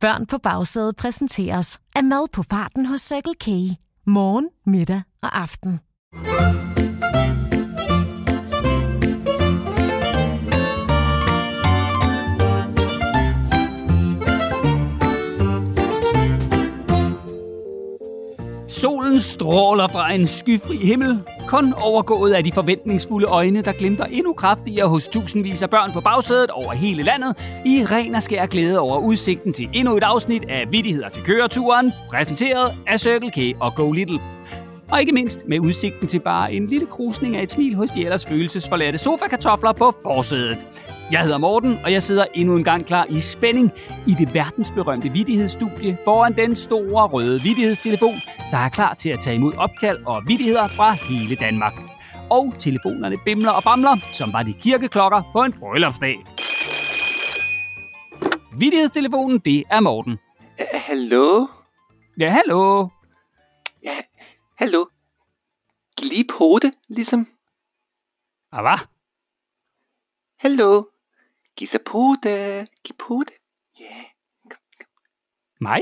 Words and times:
Børn 0.00 0.26
på 0.26 0.38
bagsædet 0.38 0.96
præsenteres 0.96 1.80
af 1.94 2.04
mad 2.04 2.28
på 2.32 2.42
farten 2.42 2.86
hos 2.86 3.00
Circle 3.00 3.34
K. 3.34 3.46
Morgen, 4.06 4.48
middag 4.66 5.02
og 5.22 5.40
aften. 5.40 5.80
Stråler 19.30 19.88
fra 19.88 20.12
en 20.12 20.26
skyfri 20.26 20.76
himmel, 20.76 21.20
kun 21.48 21.74
overgået 21.82 22.32
af 22.32 22.44
de 22.44 22.52
forventningsfulde 22.52 23.26
øjne, 23.26 23.62
der 23.62 23.72
glimter 23.72 24.04
endnu 24.04 24.32
kraftigere 24.32 24.88
hos 24.88 25.08
tusindvis 25.08 25.62
af 25.62 25.70
børn 25.70 25.92
på 25.92 26.00
bagsædet 26.00 26.50
over 26.50 26.72
hele 26.72 27.02
landet, 27.02 27.36
i 27.66 27.84
ren 27.84 28.14
og 28.14 28.22
skær 28.22 28.46
glæde 28.46 28.78
over 28.78 28.98
udsigten 28.98 29.52
til 29.52 29.68
endnu 29.74 29.96
et 29.96 30.02
afsnit 30.02 30.44
af 30.48 30.64
Vittigheder 30.70 31.08
til 31.08 31.22
køreturen, 31.22 31.92
præsenteret 32.10 32.74
af 32.86 33.00
Circle 33.00 33.30
K 33.30 33.56
og 33.60 33.74
Go 33.74 33.92
Little. 33.92 34.18
Og 34.92 35.00
ikke 35.00 35.12
mindst 35.12 35.48
med 35.48 35.60
udsigten 35.60 36.08
til 36.08 36.20
bare 36.20 36.52
en 36.52 36.66
lille 36.66 36.86
krusning 36.86 37.36
af 37.36 37.42
et 37.42 37.50
smil 37.50 37.74
hos 37.74 37.90
de 37.90 38.04
ellers 38.04 38.26
følelsesforladte 38.26 38.98
sofakartofler 38.98 39.72
på 39.72 39.94
forsædet. 40.02 40.58
Jeg 41.12 41.22
hedder 41.22 41.38
Morten, 41.38 41.72
og 41.84 41.92
jeg 41.92 42.02
sidder 42.02 42.24
endnu 42.34 42.56
en 42.56 42.64
gang 42.64 42.86
klar 42.86 43.04
i 43.16 43.20
spænding 43.20 43.68
i 44.10 44.12
det 44.20 44.34
verdensberømte 44.34 45.08
vidighedsstudie 45.08 45.96
foran 46.04 46.32
den 46.32 46.56
store 46.56 47.06
røde 47.14 47.40
vidighedstelefon, 47.46 48.16
der 48.52 48.60
er 48.66 48.68
klar 48.68 48.94
til 48.94 49.10
at 49.10 49.20
tage 49.24 49.36
imod 49.36 49.52
opkald 49.64 49.98
og 50.06 50.22
vidigheder 50.26 50.68
fra 50.78 50.88
hele 51.10 51.34
Danmark. 51.46 51.72
Og 52.38 52.44
telefonerne 52.58 53.16
bimler 53.24 53.52
og 53.58 53.62
bamler, 53.68 53.96
som 54.18 54.28
var 54.32 54.42
de 54.42 54.54
kirkeklokker 54.62 55.20
på 55.34 55.40
en 55.46 55.52
bryllupsdag. 55.60 56.16
Vidighedstelefonen, 58.60 59.38
det 59.38 59.64
er 59.70 59.80
Morten. 59.80 60.18
Hallo? 60.88 61.46
Ja, 62.20 62.28
hallo. 62.38 62.88
Ja, 63.82 63.96
hallo? 64.58 64.86
Lige 65.98 66.26
på 66.38 66.58
det, 66.62 66.72
ligesom. 66.88 67.20
Ah, 68.52 68.62
hvad? 68.62 68.80
Hallo? 70.38 70.82
På 72.98 73.22
det. 73.26 73.34
Ja. 73.80 73.84
Yeah. 73.84 74.04
Mig? 75.60 75.80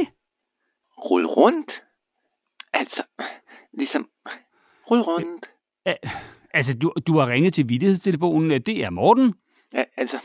Rul 0.98 1.27
rundt. 1.27 1.73
Altså, 2.73 3.03
ligesom, 3.73 4.11
rul 4.91 5.01
rundt. 5.01 5.47
Æ, 5.87 5.93
altså, 6.55 6.79
du, 6.79 6.93
du 7.07 7.19
har 7.19 7.31
ringet 7.31 7.53
til 7.53 7.69
vidighedstelefonen. 7.69 8.51
Det 8.51 8.85
er 8.85 8.91
Morten. 8.91 9.35
Ja, 9.73 9.85
altså, 9.97 10.19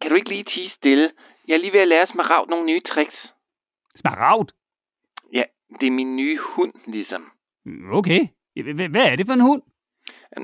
kan 0.00 0.10
du 0.10 0.16
ikke 0.16 0.28
lige 0.28 0.44
tige 0.44 0.70
stille? 0.70 1.12
Jeg 1.48 1.54
er 1.54 1.58
lige 1.58 1.72
ved 1.72 1.80
at 1.80 1.88
lære 1.88 2.06
Smaragd 2.06 2.48
nogle 2.48 2.66
nye 2.66 2.80
tricks. 2.80 3.16
Smaragd? 3.94 4.48
Ja, 5.32 5.42
det 5.80 5.86
er 5.86 5.90
min 5.90 6.16
nye 6.16 6.38
hund, 6.38 6.72
ligesom. 6.86 7.32
Okay. 7.92 8.20
Hvad 8.90 9.06
er 9.12 9.16
det 9.16 9.26
for 9.26 9.34
en 9.34 9.46
hund? 9.48 9.62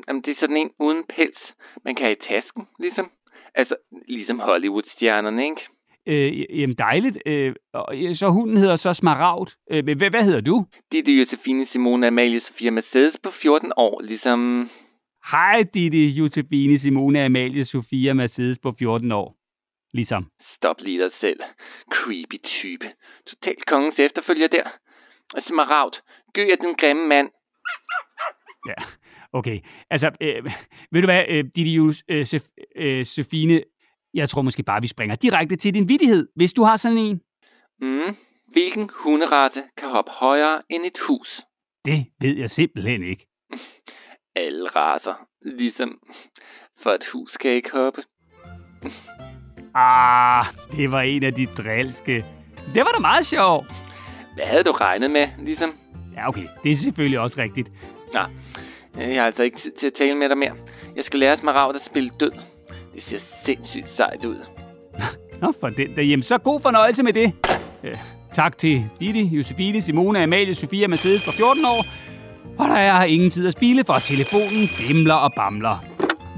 Jamen, 0.09 0.23
det 0.23 0.31
er 0.31 0.41
sådan 0.41 0.57
en 0.57 0.71
uden 0.79 1.05
pels, 1.05 1.53
man 1.85 1.95
kan 1.95 2.05
have 2.05 2.17
i 2.17 2.27
tasken, 2.29 2.69
ligesom. 2.79 3.11
Altså, 3.55 3.75
ligesom 4.09 4.39
Hollywood-stjernerne, 4.39 5.45
ikke? 5.45 5.61
Øh, 6.07 6.61
jamen 6.61 6.77
dejligt. 6.77 7.19
Øh, 7.27 7.55
så 8.13 8.27
hunden 8.37 8.57
hedder 8.57 8.77
så 8.77 8.93
Smaragd. 8.95 9.51
Øh, 9.73 9.85
hvad, 9.85 10.11
hvad 10.11 10.25
hedder 10.25 10.41
du? 10.41 10.57
Det 10.93 10.99
er 10.99 11.03
det 11.03 11.21
Josefine 11.21 11.67
Simone 11.73 12.07
Amalie 12.07 12.41
Sofia 12.41 12.71
Mercedes 12.71 13.17
på 13.23 13.31
14 13.43 13.73
år, 13.77 14.01
ligesom... 14.01 14.71
Hej, 15.33 15.63
Ditte 15.75 16.09
Josefine 16.19 16.79
Simone 16.79 17.25
Amalie 17.25 17.65
Sofia 17.65 18.13
Mercedes 18.15 18.59
på 18.59 18.73
14 18.79 19.13
år. 19.13 19.37
Ligesom. 19.95 20.23
Stop 20.57 20.77
lige 20.81 21.03
dig 21.03 21.11
selv. 21.21 21.41
Creepy 21.93 22.39
type. 22.61 22.87
Totalt 23.27 23.67
kongens 23.67 23.99
efterfølger 23.99 24.49
der. 24.49 24.67
Smaragd, 25.49 25.95
gø 26.35 26.45
er 26.53 26.57
den 26.57 26.75
grimme 26.75 27.07
mand. 27.09 27.29
Ja, 28.69 28.75
okay. 29.33 29.59
Altså, 29.91 30.11
øh, 30.21 30.45
ved 30.93 31.01
du 31.03 31.07
hvad, 31.07 31.25
øh, 31.29 31.45
Didius 31.57 32.05
øh, 32.09 32.27
øh, 32.77 33.05
Sofine, 33.05 33.63
jeg 34.15 34.29
tror 34.29 34.43
måske 34.43 34.63
bare, 34.63 34.81
vi 34.81 34.87
springer 34.87 35.15
direkte 35.15 35.57
til 35.57 35.75
din 35.75 35.89
vidighed, 35.89 36.29
hvis 36.37 36.53
du 36.53 36.63
har 36.63 36.77
sådan 36.77 36.99
en. 36.99 37.21
Mm. 37.81 38.17
Hvilken 38.53 38.91
hunderatte 39.03 39.63
kan 39.79 39.89
hoppe 39.89 40.11
højere 40.11 40.63
end 40.71 40.85
et 40.85 40.99
hus? 41.09 41.41
Det 41.85 42.07
ved 42.21 42.37
jeg 42.37 42.51
simpelthen 42.51 43.03
ikke. 43.03 43.27
Alle 44.37 44.69
raser, 44.69 45.15
ligesom 45.43 45.99
for 46.83 46.91
et 46.91 47.05
hus 47.13 47.37
kan 47.41 47.51
ikke 47.51 47.71
hoppe. 47.73 48.03
ah, 49.75 50.45
det 50.77 50.93
var 50.93 51.01
en 51.01 51.23
af 51.23 51.33
de 51.33 51.47
drilske. 51.47 52.25
Det 52.75 52.81
var 52.87 52.93
da 52.97 53.01
meget 53.01 53.27
sjovt. 53.27 53.67
Hvad 54.35 54.47
havde 54.47 54.65
du 54.65 54.73
regnet 54.73 55.11
med, 55.11 55.29
ligesom? 55.39 55.71
Ja, 56.21 56.29
okay. 56.29 56.47
Det 56.63 56.71
er 56.71 56.75
selvfølgelig 56.75 57.21
også 57.21 57.43
rigtigt. 57.43 57.69
Nå, 58.13 58.21
jeg 59.01 59.21
har 59.21 59.27
altså 59.27 59.43
ikke 59.43 59.57
tid 59.65 59.73
til 59.81 59.87
at 59.87 59.93
tale 59.99 60.15
med 60.15 60.29
dig 60.29 60.39
mere. 60.39 60.53
Jeg 60.97 61.05
skal 61.07 61.19
lære 61.21 61.39
Smaragd 61.41 61.77
at 61.77 61.83
spille 61.91 62.11
død. 62.21 62.33
Det 62.95 63.03
ser 63.09 63.19
sindssygt 63.47 63.89
sejt 63.97 64.25
ud. 64.25 64.37
Nå, 65.41 65.53
for 65.61 65.69
den 65.69 65.89
der. 65.97 66.03
Jamen, 66.03 66.23
så 66.23 66.39
god 66.39 66.61
fornøjelse 66.61 67.03
med 67.03 67.13
det. 67.13 67.33
Øh, 67.85 67.97
tak 68.33 68.59
til 68.59 68.85
Didi, 69.01 69.37
Josefine, 69.37 69.81
Simone, 69.83 70.23
Amalie, 70.23 70.55
Sofia, 70.55 70.89
Mercedes 70.89 71.25
på 71.27 71.33
14 71.33 71.65
år. 71.65 71.85
Og 72.59 72.69
der 72.69 72.75
er 72.77 73.05
ingen 73.05 73.31
tid 73.31 73.47
at 73.47 73.53
spille, 73.53 73.85
for 73.85 73.95
telefonen 73.95 74.65
bimler 74.79 75.15
og 75.15 75.33
bamler. 75.37 75.77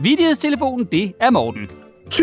Vidighedstelefonen, 0.03 0.85
det 0.93 1.13
er 1.21 1.31
Morten. 1.31 1.71
10-4 2.15 2.21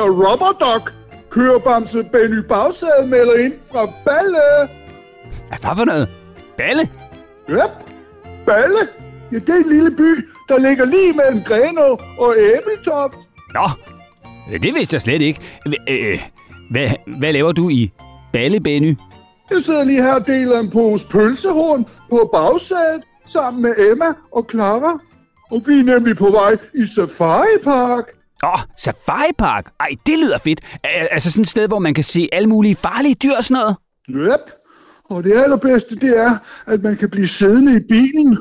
Rubber 0.00 0.52
Duck. 0.64 0.94
Kørebamse 1.30 2.04
Benny 2.12 2.38
Bagsæde 2.48 3.06
melder 3.06 3.34
ind 3.34 3.54
fra 3.72 3.86
Balle. 4.04 4.68
Hvad 5.48 5.76
for 5.76 5.84
noget? 5.84 6.08
Balle? 6.60 6.88
Yep, 7.50 7.70
Balle. 8.46 8.78
Ja, 9.32 9.38
det 9.38 9.48
er 9.48 9.54
en 9.54 9.68
lille 9.68 9.90
by, 9.90 10.28
der 10.48 10.58
ligger 10.68 10.84
lige 10.84 11.12
mellem 11.12 11.42
Grenå 11.44 12.00
og 12.18 12.34
Æbeltoft. 12.38 13.16
Nå, 13.54 13.68
det 14.52 14.74
vidste 14.74 14.94
jeg 14.94 15.00
slet 15.00 15.22
ikke. 15.22 15.40
Hvad, 16.70 16.88
hvad 17.18 17.32
laver 17.32 17.52
du 17.52 17.68
i 17.68 17.92
Balle, 18.32 18.60
Benny? 18.60 18.96
Jeg 19.50 19.62
sidder 19.62 19.84
lige 19.84 20.02
her 20.02 20.14
og 20.14 20.26
deler 20.26 20.60
en 20.60 20.70
pose 20.70 21.06
pølsehorn 21.08 21.84
på 22.10 22.30
bagsædet 22.32 23.02
sammen 23.26 23.62
med 23.62 23.74
Emma 23.92 24.06
og 24.32 24.46
Clara. 24.50 25.00
Og 25.50 25.62
vi 25.66 25.78
er 25.78 25.84
nemlig 25.84 26.16
på 26.16 26.30
vej 26.30 26.56
i 26.74 26.86
Safari 26.86 27.58
Park. 27.64 28.04
Åh, 28.44 28.52
oh, 28.52 28.60
Safari 28.78 29.32
Park? 29.38 29.72
Ej, 29.80 29.88
det 30.06 30.18
lyder 30.18 30.38
fedt. 30.38 30.60
Altså 30.84 31.30
sådan 31.30 31.42
et 31.42 31.48
sted, 31.48 31.68
hvor 31.68 31.78
man 31.78 31.94
kan 31.94 32.04
se 32.04 32.28
alle 32.32 32.48
mulige 32.48 32.76
farlige 32.76 33.14
dyr 33.14 33.36
og 33.38 33.44
sådan 33.44 33.60
noget? 33.62 33.76
Yep. 34.10 34.59
Og 35.10 35.24
det 35.24 35.32
allerbedste, 35.32 35.96
det 35.96 36.18
er, 36.18 36.38
at 36.66 36.82
man 36.82 36.96
kan 36.96 37.10
blive 37.10 37.28
siddende 37.28 37.76
i 37.76 37.80
bilen. 37.88 38.38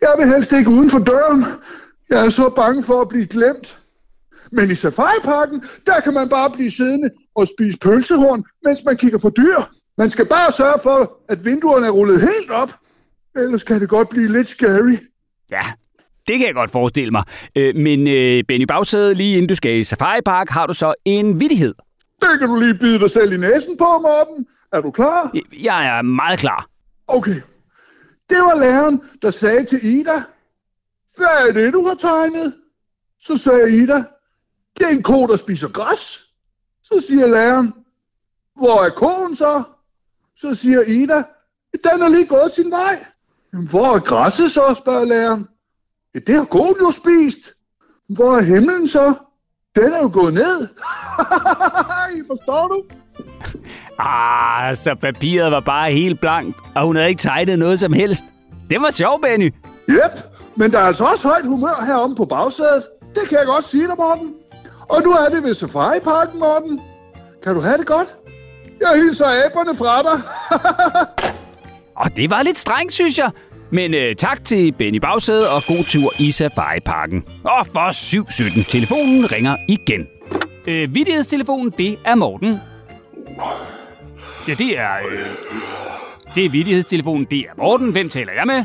Jeg 0.00 0.14
vil 0.18 0.28
helst 0.28 0.52
ikke 0.52 0.70
uden 0.70 0.90
for 0.90 0.98
døren. 0.98 1.44
Jeg 2.10 2.24
er 2.26 2.28
så 2.28 2.48
bange 2.56 2.82
for 2.82 3.00
at 3.00 3.08
blive 3.08 3.26
glemt. 3.26 3.80
Men 4.52 4.70
i 4.70 4.74
safariparken, 4.74 5.62
der 5.86 6.00
kan 6.00 6.14
man 6.14 6.28
bare 6.28 6.50
blive 6.50 6.70
siddende 6.70 7.10
og 7.34 7.48
spise 7.48 7.78
pølsehorn, 7.78 8.42
mens 8.64 8.84
man 8.84 8.96
kigger 8.96 9.18
på 9.18 9.30
dyr. 9.36 9.56
Man 9.98 10.10
skal 10.10 10.26
bare 10.26 10.52
sørge 10.52 10.78
for, 10.82 11.18
at 11.28 11.44
vinduerne 11.44 11.86
er 11.86 11.90
rullet 11.90 12.20
helt 12.20 12.50
op. 12.50 12.70
Ellers 13.36 13.64
kan 13.64 13.80
det 13.80 13.88
godt 13.88 14.08
blive 14.08 14.32
lidt 14.32 14.48
scary. 14.48 14.96
Ja, 15.50 15.62
det 16.28 16.38
kan 16.38 16.46
jeg 16.46 16.54
godt 16.54 16.70
forestille 16.70 17.10
mig. 17.10 17.22
Øh, 17.56 17.76
men 17.76 18.06
øh, 18.06 18.44
Benny 18.48 18.64
Bagsæde, 18.64 19.14
lige 19.14 19.36
inden 19.36 19.48
du 19.48 19.54
skal 19.54 19.78
i 19.78 19.84
Safari 19.84 20.20
Park, 20.24 20.48
har 20.48 20.66
du 20.66 20.74
så 20.74 20.94
en 21.04 21.40
vittighed. 21.40 21.74
Det 22.20 22.38
kan 22.38 22.48
du 22.48 22.60
lige 22.60 22.74
bide 22.74 22.98
dig 22.98 23.10
selv 23.10 23.32
i 23.32 23.36
næsen 23.36 23.76
på, 23.76 23.84
Morten. 23.84 24.46
Er 24.72 24.80
du 24.80 24.90
klar? 24.90 25.32
Jeg 25.62 25.98
er 25.98 26.02
meget 26.02 26.38
klar. 26.38 26.68
Okay. 27.06 27.40
Det 28.30 28.38
var 28.38 28.60
læreren, 28.60 29.02
der 29.22 29.30
sagde 29.30 29.64
til 29.64 29.84
Ida, 29.84 30.22
hvad 31.16 31.48
er 31.48 31.52
det, 31.52 31.72
du 31.72 31.86
har 31.86 31.94
tegnet? 31.94 32.54
Så 33.20 33.36
sagde 33.36 33.76
Ida, 33.76 34.04
det 34.78 34.86
er 34.86 34.90
en 34.90 35.02
ko, 35.02 35.26
der 35.26 35.36
spiser 35.36 35.68
græs. 35.68 36.26
Så 36.82 37.04
siger 37.08 37.26
læreren, 37.26 37.74
hvor 38.56 38.82
er 38.82 38.90
koen 38.90 39.36
så? 39.36 39.62
Så 40.36 40.54
siger 40.54 40.82
Ida, 40.82 41.22
den 41.84 42.02
er 42.02 42.08
lige 42.08 42.26
gået 42.26 42.52
sin 42.54 42.70
vej. 42.70 43.06
Jamen, 43.52 43.68
hvor 43.68 43.94
er 43.94 43.98
græsset 43.98 44.50
så, 44.50 44.74
spørger 44.78 45.04
læreren. 45.04 45.48
Ja, 46.14 46.18
det 46.18 46.34
har 46.34 46.44
koen 46.44 46.76
jo 46.80 46.90
spist. 46.90 47.54
Hvor 48.08 48.36
er 48.36 48.40
himlen 48.40 48.88
så? 48.88 49.14
Den 49.76 49.92
er 49.92 49.98
jo 49.98 50.10
gået 50.12 50.34
ned. 50.34 50.68
Forstår 52.30 52.68
du? 52.68 52.84
Ah, 54.02 54.76
så 54.76 54.94
papiret 54.94 55.52
var 55.52 55.60
bare 55.60 55.92
helt 55.92 56.20
blankt, 56.20 56.56
og 56.74 56.82
hun 56.82 56.96
havde 56.96 57.08
ikke 57.08 57.20
tegnet 57.20 57.58
noget 57.58 57.80
som 57.80 57.92
helst. 57.92 58.24
Det 58.70 58.80
var 58.80 58.90
sjovt, 58.90 59.22
Benny. 59.22 59.54
Yep, 59.88 60.00
men 60.56 60.72
der 60.72 60.78
er 60.78 60.82
altså 60.82 61.04
også 61.04 61.28
højt 61.28 61.46
humør 61.46 61.84
heromme 61.86 62.16
på 62.16 62.24
bagsædet. 62.24 62.82
Det 63.14 63.28
kan 63.28 63.38
jeg 63.38 63.46
godt 63.46 63.64
sige 63.64 63.86
dig, 63.86 63.94
Morten. 63.98 64.34
Og 64.88 65.02
nu 65.04 65.10
er 65.10 65.30
vi 65.40 65.48
ved 65.48 65.54
Safari-parken, 65.54 66.38
Morten. 66.38 66.80
Kan 67.42 67.54
du 67.54 67.60
have 67.60 67.78
det 67.78 67.86
godt? 67.86 68.08
Jeg 68.80 69.02
hilser 69.02 69.26
aberne 69.26 69.76
fra 69.76 70.02
dig. 70.02 70.20
og 72.04 72.16
det 72.16 72.30
var 72.30 72.42
lidt 72.42 72.58
strengt, 72.58 72.92
synes 72.92 73.18
jeg. 73.18 73.30
Men 73.70 73.94
øh, 73.94 74.16
tak 74.16 74.44
til 74.44 74.72
Benny 74.72 74.98
Bagsæde 74.98 75.50
og 75.50 75.62
god 75.68 75.84
tur 75.84 76.12
i 76.18 76.30
Safari-parken. 76.30 77.24
Og 77.44 77.66
for 77.66 77.90
7.17. 78.62 78.70
Telefonen 78.70 79.32
ringer 79.32 79.56
igen. 79.68 80.06
Øh, 80.66 80.94
vidighedstelefonen, 80.94 81.72
det 81.78 81.98
er 82.04 82.14
Morten. 82.14 82.60
Ja, 84.48 84.54
det 84.54 84.78
er... 84.78 85.06
Øh, 85.10 85.16
det 86.34 86.44
er 86.44 86.48
vidighedstelefonen. 86.50 87.24
Det 87.24 87.38
er 87.38 87.52
Morten. 87.58 87.92
Hvem 87.92 88.08
taler 88.08 88.32
jeg 88.32 88.46
med? 88.46 88.64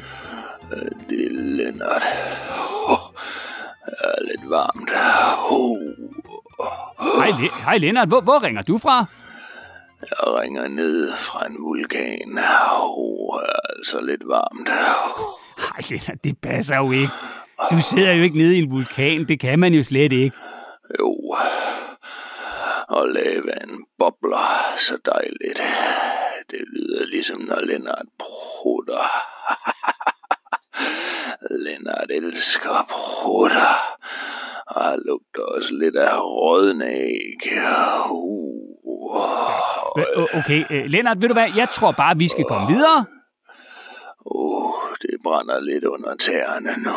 Det 1.10 1.26
er 1.26 1.30
Lennart. 1.32 2.02
Oh, 2.88 3.00
jeg 3.88 4.10
er 4.18 4.22
lidt 4.32 4.50
varmt. 4.50 4.90
Oh. 5.50 5.78
Hej, 7.20 7.30
Le- 7.30 7.62
Hej 7.66 7.78
Lennart. 7.78 8.08
Hvor, 8.08 8.22
hvor 8.22 8.44
ringer 8.44 8.62
du 8.62 8.78
fra? 8.78 9.06
Jeg 10.02 10.34
ringer 10.42 10.68
ned 10.68 11.12
fra 11.32 11.46
en 11.48 11.56
vulkan. 11.60 12.40
Oh, 12.82 13.40
jeg 13.42 13.50
er 13.56 13.70
altså 13.78 14.00
lidt 14.10 14.22
varmt. 14.28 14.70
Hej 15.58 15.82
Lennart, 15.90 16.24
det 16.24 16.38
passer 16.44 16.78
jo 16.78 16.92
ikke. 16.92 17.14
Du 17.72 17.78
sidder 17.82 18.14
jo 18.14 18.24
ikke 18.24 18.38
nede 18.38 18.56
i 18.58 18.62
en 18.62 18.72
vulkan. 18.72 19.28
Det 19.28 19.40
kan 19.40 19.60
man 19.60 19.74
jo 19.74 19.84
slet 19.84 20.12
ikke. 20.12 20.36
Og 23.00 23.06
lavaen 23.08 23.72
bobler 24.00 24.48
så 24.88 24.98
dejligt. 25.06 25.60
Det 26.52 26.64
lyder 26.74 27.06
ligesom, 27.06 27.40
når 27.42 27.62
Lennart 27.62 28.10
prutter. 28.20 29.06
Lennart 31.66 32.10
elsker 32.10 32.78
prutter. 32.92 33.74
Og 34.68 34.98
lugter 35.06 35.44
også 35.56 35.70
lidt 35.82 35.96
af 35.96 36.20
rådne 36.22 36.90
æg. 36.92 37.44
Uh. 38.10 38.46
Okay, 40.40 40.62
øh, 40.72 40.84
Lennart, 40.86 41.18
ved 41.22 41.30
du 41.30 41.34
hvad? 41.34 41.50
Jeg 41.56 41.70
tror 41.70 41.92
bare, 41.92 42.18
vi 42.18 42.28
skal 42.28 42.46
komme 42.46 42.68
videre. 42.68 43.00
Uh, 44.26 44.74
det 45.02 45.16
brænder 45.24 45.60
lidt 45.60 45.84
under 45.84 46.16
tæerne 46.16 46.84
nu. 46.84 46.96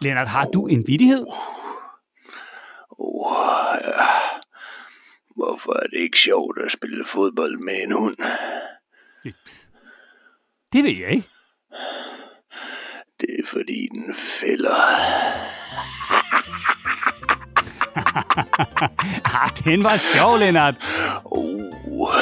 Lennart, 0.00 0.28
har 0.28 0.46
du 0.54 0.66
en 0.66 0.84
vidighed? 0.86 1.26
Uh, 2.98 3.32
ja. 3.84 4.28
Hvorfor 5.48 5.74
er 5.82 5.86
det 5.86 6.00
ikke 6.06 6.18
sjovt 6.24 6.58
at 6.64 6.72
spille 6.78 7.04
fodbold 7.14 7.56
med 7.58 7.74
en 7.82 7.92
hund? 7.92 8.16
Det 10.72 10.84
ved 10.84 10.96
jeg 11.02 11.10
ikke. 11.10 11.28
Det 13.20 13.30
er 13.38 13.46
fordi, 13.52 13.88
den 13.92 14.14
fælder. 14.40 14.78
Ah, 19.38 19.50
den 19.64 19.84
var 19.84 19.96
sjov, 19.96 20.38
Lennart. 20.38 20.74
Uh. 21.24 22.12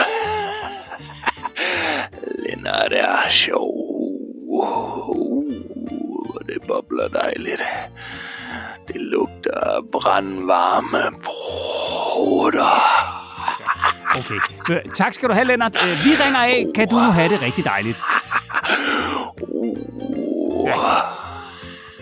Lennart 2.45 2.93
er 2.93 3.29
sjov. 3.31 3.73
Uh, 4.49 5.55
det 6.47 6.59
bobler 6.69 7.09
dejligt. 7.09 7.63
Det 8.89 9.01
lugter 9.01 9.89
brandvarme 9.93 11.11
brutter. 11.25 12.96
Okay. 14.17 14.35
Øh, 14.71 14.81
tak 14.95 15.15
skal 15.15 15.29
du 15.29 15.35
have, 15.35 15.47
Lennart. 15.47 15.77
Øh, 15.83 15.99
vi 16.05 16.11
ringer 16.15 16.39
af. 16.41 16.67
Kan 16.75 16.89
du 16.89 16.97
nu 16.97 17.11
have 17.11 17.29
det 17.29 17.43
rigtig 17.43 17.65
dejligt? 17.65 18.03
Uh. 20.49 20.71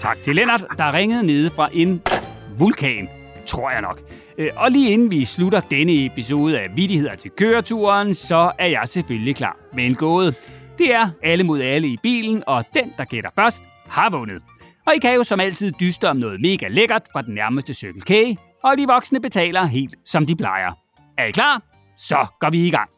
Tak 0.01 0.17
til 0.23 0.35
Lennart, 0.35 0.65
der 0.79 0.93
ringede 0.95 1.27
nede 1.27 1.51
fra 1.51 1.69
en 1.73 2.03
vulkan, 2.59 3.09
tror 3.47 3.71
jeg 3.71 3.81
nok. 3.81 4.01
Øh, 4.39 4.51
Og 4.57 4.71
lige 4.71 4.91
inden 4.91 5.11
vi 5.11 5.25
slutter 5.25 5.61
denne 5.61 6.07
episode 6.07 6.61
af 6.61 6.77
Vittigheder 6.77 7.15
til 7.15 7.31
køreturen, 7.39 8.15
så 8.15 8.53
er 8.59 8.67
jeg 8.67 8.83
selvfølgelig 8.89 9.37
klar 9.37 9.57
med 9.73 9.85
en 9.87 9.95
gåde. 9.95 10.35
Det 10.79 10.95
er 10.95 11.09
alle 11.23 11.45
mod 11.45 11.61
alle 11.61 11.89
i 11.89 11.97
bilen, 12.03 12.43
og 12.47 12.65
den, 12.75 12.93
der 12.99 13.05
gætter 13.05 13.31
først, 13.35 13.63
har 13.89 14.11
vundet. 14.11 14.43
Og 14.87 14.95
I 14.95 14.99
kan 14.99 15.15
jo 15.15 15.25
som 15.25 15.41
altid 15.41 15.73
dyste 15.81 16.09
om 16.09 16.17
noget 16.17 16.41
mega 16.41 16.69
lækkert 16.69 17.03
fra 17.13 17.23
den 17.23 17.35
nærmeste 17.35 17.75
Circle 17.75 18.01
K, 18.01 18.39
og 18.65 18.79
de 18.79 18.87
voksne 18.87 19.21
betaler 19.21 19.65
helt 19.65 19.95
som 20.05 20.27
de 20.27 20.37
plejer. 20.37 20.73
Er 21.19 21.25
I 21.25 21.31
klar? 21.31 21.63
Så 21.97 22.27
går 22.41 22.51
vi 22.51 22.67
i 22.67 22.71
gang. 22.71 22.91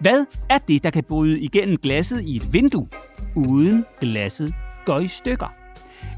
Hvad 0.00 0.24
er 0.50 0.58
det, 0.58 0.84
der 0.84 0.90
kan 0.90 1.04
bryde 1.08 1.40
igennem 1.40 1.76
glasset 1.76 2.22
i 2.22 2.36
et 2.36 2.52
vindue, 2.52 2.88
uden 3.36 3.84
glasset 4.00 4.54
går 4.86 4.98
i 4.98 5.08
stykker? 5.08 5.54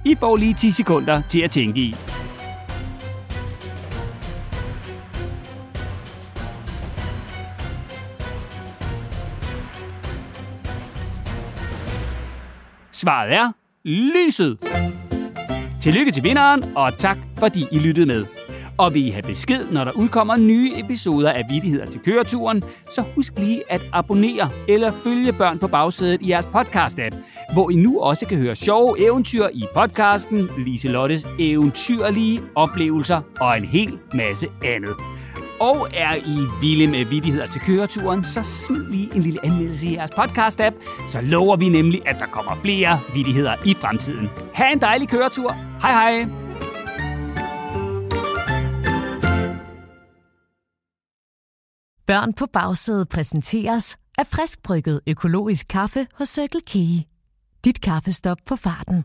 I 0.04 0.14
får 0.14 0.36
lige 0.36 0.54
10 0.54 0.70
sekunder 0.70 1.22
til 1.28 1.40
at 1.40 1.50
tænke 1.50 1.80
i. 1.80 1.94
Svaret 12.96 13.32
er 13.32 13.52
lyset. 13.84 14.58
Tillykke 15.80 16.12
til 16.12 16.24
vinderen, 16.24 16.76
og 16.76 16.98
tak 16.98 17.18
fordi 17.38 17.64
I 17.72 17.78
lyttede 17.78 18.06
med. 18.06 18.24
Og 18.78 18.94
vil 18.94 19.06
I 19.06 19.10
have 19.10 19.22
besked, 19.22 19.70
når 19.72 19.84
der 19.84 19.92
udkommer 19.92 20.36
nye 20.36 20.70
episoder 20.76 21.32
af 21.32 21.42
Vittigheder 21.50 21.86
til 21.86 22.00
køreturen, 22.00 22.62
så 22.90 23.02
husk 23.14 23.38
lige 23.38 23.62
at 23.68 23.82
abonnere 23.92 24.50
eller 24.68 24.92
følge 24.92 25.32
Børn 25.32 25.58
på 25.58 25.68
bagsædet 25.68 26.22
i 26.22 26.30
jeres 26.30 26.46
podcast-app, 26.46 27.16
hvor 27.52 27.70
I 27.70 27.74
nu 27.74 28.00
også 28.00 28.26
kan 28.26 28.38
høre 28.38 28.54
sjove 28.54 29.06
eventyr 29.06 29.46
i 29.52 29.64
podcasten, 29.74 30.48
Liselottes 30.58 31.26
eventyrlige 31.38 32.42
oplevelser 32.54 33.20
og 33.40 33.58
en 33.58 33.64
hel 33.64 33.98
masse 34.14 34.46
andet. 34.64 34.94
Og 35.60 35.88
er 35.94 36.14
I 36.14 36.38
vilde 36.60 36.86
med 36.86 37.04
vidigheder 37.04 37.46
til 37.46 37.60
køreturen, 37.60 38.24
så 38.24 38.42
smid 38.42 38.86
lige 38.86 39.14
en 39.14 39.22
lille 39.22 39.44
anmeldelse 39.44 39.86
i 39.86 39.94
jeres 39.94 40.10
podcast-app, 40.10 40.74
så 41.08 41.20
lover 41.20 41.56
vi 41.56 41.68
nemlig, 41.68 42.08
at 42.08 42.16
der 42.18 42.26
kommer 42.26 42.54
flere 42.54 42.98
vidigheder 43.14 43.54
i 43.66 43.74
fremtiden. 43.74 44.28
Ha' 44.54 44.72
en 44.72 44.80
dejlig 44.80 45.08
køretur. 45.08 45.52
Hej 45.52 45.92
hej! 45.92 46.28
Børn 52.06 52.32
på 52.32 52.46
bagsædet 52.46 53.08
præsenteres 53.08 53.96
af 54.18 54.26
friskbrygget 54.26 55.00
økologisk 55.06 55.66
kaffe 55.68 56.06
hos 56.14 56.28
Circle 56.28 56.60
K. 56.60 56.74
Dit 57.64 57.80
kaffestop 57.80 58.38
på 58.46 58.56
farten. 58.56 59.04